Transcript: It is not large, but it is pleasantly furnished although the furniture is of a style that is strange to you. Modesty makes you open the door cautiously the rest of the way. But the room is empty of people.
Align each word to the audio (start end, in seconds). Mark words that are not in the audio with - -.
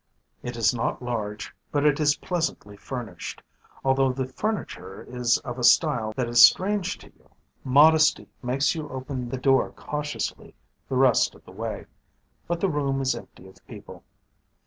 It 0.41 0.57
is 0.57 0.73
not 0.73 1.03
large, 1.03 1.53
but 1.71 1.85
it 1.85 1.99
is 1.99 2.15
pleasantly 2.17 2.75
furnished 2.75 3.43
although 3.85 4.11
the 4.11 4.25
furniture 4.25 5.03
is 5.07 5.37
of 5.45 5.59
a 5.59 5.63
style 5.63 6.11
that 6.17 6.27
is 6.27 6.43
strange 6.43 6.97
to 6.97 7.07
you. 7.13 7.29
Modesty 7.63 8.27
makes 8.41 8.73
you 8.73 8.89
open 8.89 9.29
the 9.29 9.37
door 9.37 9.69
cautiously 9.71 10.55
the 10.89 10.95
rest 10.97 11.35
of 11.35 11.45
the 11.45 11.51
way. 11.51 11.85
But 12.47 12.61
the 12.61 12.67
room 12.71 12.99
is 12.99 13.13
empty 13.13 13.47
of 13.47 13.57
people. 13.67 14.03